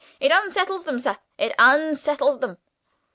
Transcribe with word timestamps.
It 0.19 0.31
unsettles 0.31 0.85
them, 0.85 0.99
sir 0.99 1.15
unsettles 1.59 2.39
them!" 2.39 2.57